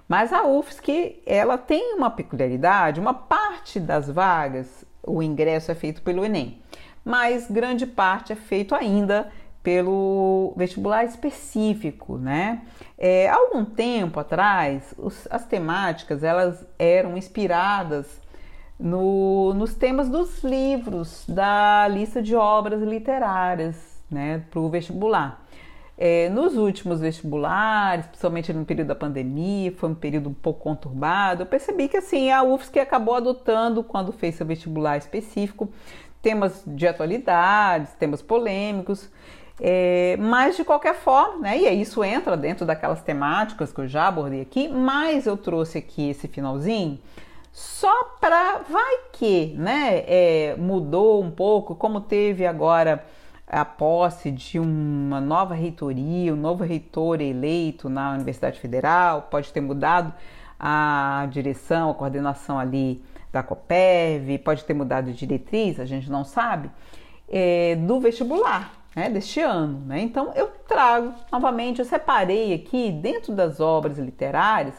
[0.09, 6.01] Mas a UFSC, ela tem uma peculiaridade, uma parte das vagas, o ingresso é feito
[6.01, 6.61] pelo Enem,
[7.05, 9.31] mas grande parte é feito ainda
[9.63, 12.63] pelo vestibular específico, né?
[12.97, 18.19] É, algum tempo atrás, os, as temáticas elas eram inspiradas
[18.77, 23.77] no, nos temas dos livros da lista de obras literárias,
[24.11, 25.45] né, para o vestibular.
[26.01, 31.41] É, nos últimos vestibulares, principalmente no período da pandemia, foi um período um pouco conturbado,
[31.41, 35.67] eu percebi que assim, a UFSC acabou adotando, quando fez seu vestibular específico,
[36.21, 39.09] temas de atualidades, temas polêmicos,
[39.59, 44.07] é, mas de qualquer forma, né, e isso entra dentro daquelas temáticas que eu já
[44.07, 46.97] abordei aqui, mas eu trouxe aqui esse finalzinho
[47.51, 53.03] só para vai que, né, é, mudou um pouco, como teve agora
[53.49, 59.59] a posse de uma nova reitoria, um novo reitor eleito na Universidade Federal, pode ter
[59.59, 60.13] mudado
[60.59, 66.23] a direção, a coordenação ali da COPEV, pode ter mudado de diretriz, a gente não
[66.23, 66.69] sabe,
[67.27, 69.79] é, do vestibular né, deste ano.
[69.85, 70.01] Né?
[70.01, 74.75] Então eu trago novamente, eu separei aqui dentro das obras literárias,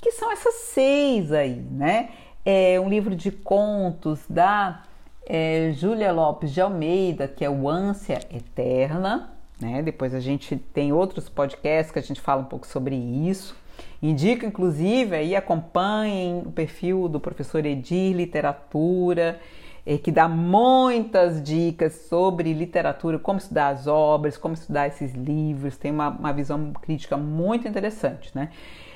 [0.00, 2.10] que são essas seis aí, né?
[2.44, 4.82] É um livro de contos da
[5.26, 9.30] é, Júlia Lopes de Almeida, que é o Ânsia Eterna.
[9.60, 9.82] Né?
[9.82, 13.56] Depois a gente tem outros podcasts que a gente fala um pouco sobre isso.
[14.02, 19.40] Indico, inclusive, aí acompanhem o perfil do professor Edir Literatura,
[19.86, 25.76] é, que dá muitas dicas sobre literatura, como estudar as obras, como estudar esses livros,
[25.76, 28.30] tem uma, uma visão crítica muito interessante.
[28.34, 28.50] Né?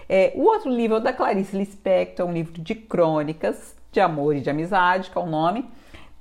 [0.08, 4.36] É, o outro livro é o da Clarice Lispector, um livro de crônicas de amor
[4.36, 5.68] e de amizade, que é o nome.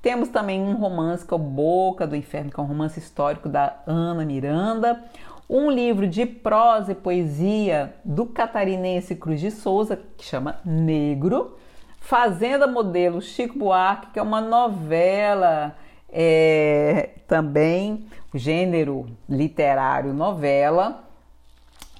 [0.00, 3.48] Temos também um romance que é o Boca do Inferno, que é um romance histórico
[3.48, 5.02] da Ana Miranda.
[5.48, 11.56] um livro de prosa e poesia do catarinense Cruz de Souza, que chama Negro,
[11.98, 15.74] Fazenda Modelo Chico Buarque, que é uma novela
[16.10, 21.04] é, também, gênero literário novela,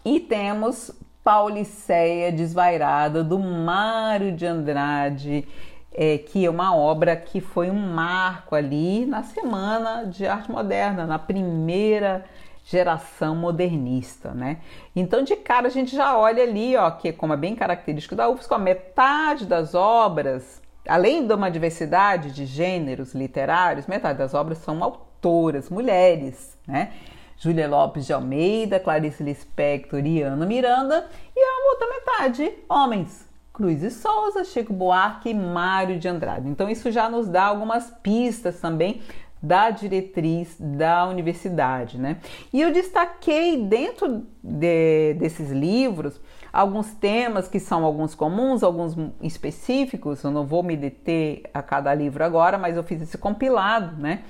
[0.04, 0.92] e temos
[1.24, 5.46] Pauliceia Desvairada, do Mário de Andrade,
[5.92, 11.06] é, que é uma obra que foi um marco ali na Semana de Arte Moderna,
[11.06, 12.24] na primeira
[12.64, 14.58] geração modernista, né?
[14.94, 18.28] Então, de cara, a gente já olha ali, ó, que como é bem característico da
[18.28, 24.58] UFSC, a metade das obras, além de uma diversidade de gêneros literários, metade das obras
[24.58, 26.92] são autoras, mulheres, né?
[27.38, 33.27] Júlia Lopes de Almeida, Clarice Lispector e Ana Miranda, e a outra metade, homens,
[33.58, 36.48] Cruz e Souza, Chico Buarque e Mário de Andrade.
[36.48, 39.02] Então isso já nos dá algumas pistas também
[39.42, 42.18] da diretriz da universidade, né?
[42.52, 46.20] E eu destaquei dentro de, desses livros
[46.52, 50.22] alguns temas que são alguns comuns, alguns específicos.
[50.22, 54.22] Eu não vou me deter a cada livro agora, mas eu fiz esse compilado, né?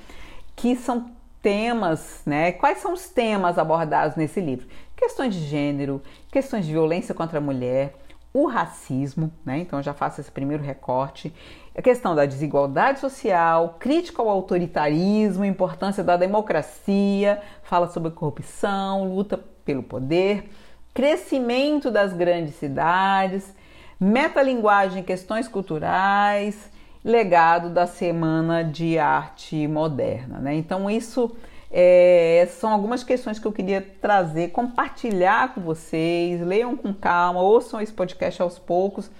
[0.57, 1.11] Que são
[1.43, 2.53] temas, né?
[2.53, 4.67] Quais são os temas abordados nesse livro?
[4.97, 6.03] Questões de gênero,
[6.33, 7.95] questões de violência contra a mulher,
[8.43, 9.59] o racismo, né?
[9.59, 11.33] Então já faço esse primeiro recorte.
[11.77, 19.39] A questão da desigualdade social, crítica ao autoritarismo, importância da democracia, fala sobre corrupção, luta
[19.65, 20.51] pelo poder,
[20.95, 23.55] crescimento das grandes cidades,
[24.01, 26.71] metalinguagem, questões culturais,
[27.05, 30.39] legado da Semana de Arte Moderna.
[30.39, 30.55] Né?
[30.55, 31.37] Então, isso
[31.71, 36.41] é, são algumas questões que eu queria trazer, compartilhar com vocês.
[36.41, 39.11] Leiam com calma, ouçam esse podcast aos poucos,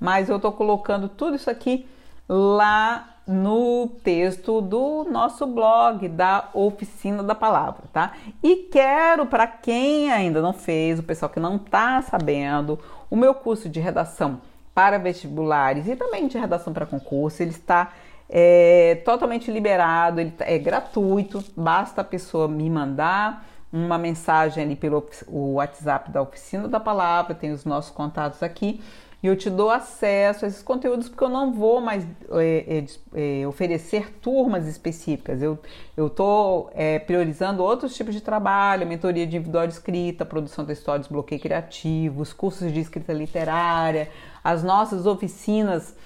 [0.00, 1.86] mas eu estou colocando tudo isso aqui
[2.28, 8.12] lá no texto do nosso blog da Oficina da Palavra, tá?
[8.42, 12.78] E quero para quem ainda não fez, o pessoal que não está sabendo,
[13.10, 14.40] o meu curso de redação
[14.74, 17.42] para vestibulares e também de redação para concurso.
[17.42, 17.92] Ele está
[18.28, 25.06] é, totalmente liberado, ele é gratuito, basta a pessoa me mandar uma mensagem ali pelo
[25.28, 28.80] WhatsApp da Oficina da Palavra, tem os nossos contatos aqui
[29.20, 33.40] e eu te dou acesso a esses conteúdos porque eu não vou mais é, é,
[33.40, 35.42] é oferecer turmas específicas.
[35.42, 35.58] Eu
[35.96, 41.08] estou é, priorizando outros tipos de trabalho, mentoria de individual de escrita, produção de histórias,
[41.08, 44.08] bloqueio criativo, os cursos de escrita literária,
[44.42, 45.96] as nossas oficinas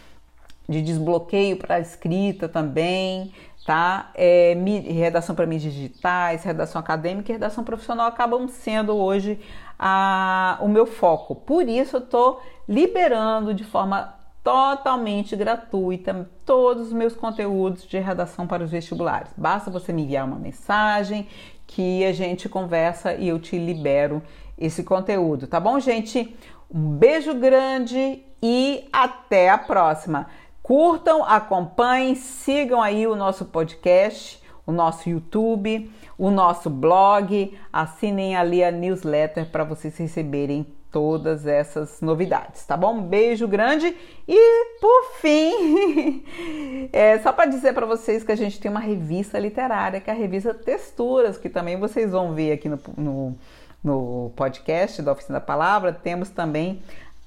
[0.68, 3.32] de desbloqueio para escrita também,
[3.66, 4.10] tá?
[4.14, 4.56] É,
[4.88, 9.40] redação para mídias digitais, redação acadêmica e redação profissional acabam sendo hoje
[9.78, 11.34] a, o meu foco.
[11.34, 18.46] Por isso eu estou liberando de forma totalmente gratuita todos os meus conteúdos de redação
[18.46, 19.30] para os vestibulares.
[19.36, 21.28] Basta você me enviar uma mensagem
[21.66, 24.22] que a gente conversa e eu te libero
[24.58, 26.36] esse conteúdo, tá bom, gente?
[26.72, 30.26] Um beijo grande e até a próxima.
[30.72, 35.90] Curtam, acompanhem, sigam aí o nosso podcast, o nosso YouTube
[36.22, 42.94] o nosso blog, assinem ali a newsletter para vocês receberem todas essas novidades, tá bom?
[42.94, 43.96] Um beijo grande
[44.28, 46.22] e por fim,
[46.92, 50.12] é só para dizer para vocês que a gente tem uma revista literária, que é
[50.12, 53.36] a revista Texturas, que também vocês vão ver aqui no, no,
[53.82, 55.92] no podcast da Oficina da Palavra.
[55.92, 56.80] Temos também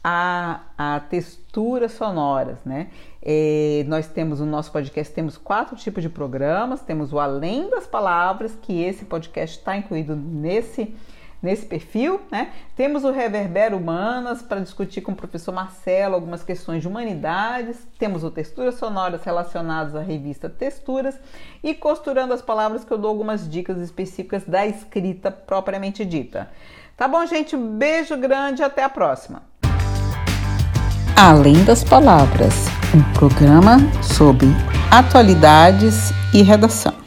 [0.07, 2.91] a, a texturas sonoras, né?
[3.27, 6.81] É, nós temos no nosso podcast temos quatro tipos de programas.
[6.81, 10.93] Temos o Além das Palavras, que esse podcast está incluído nesse
[11.41, 12.51] nesse perfil, né?
[12.75, 17.87] Temos o Reverbero Humanas para discutir com o professor Marcelo algumas questões de humanidades.
[17.99, 21.19] Temos o Texturas Sonoras relacionadas à revista Texturas
[21.63, 26.49] e Costurando as Palavras, que eu dou algumas dicas específicas da escrita propriamente dita.
[26.97, 27.55] Tá bom, gente?
[27.55, 29.43] Um beijo grande até a próxima.
[31.15, 32.53] Além das Palavras,
[32.93, 34.47] um programa sobre
[34.91, 37.04] atualidades e redação.